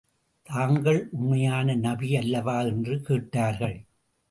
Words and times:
தாங்கள் 0.49 1.07
உண்மையான 1.11 1.75
நபி 1.75 2.15
அல்லவா? 2.15 2.61
என்று 2.61 3.01
கேட்டார்கள். 3.01 3.77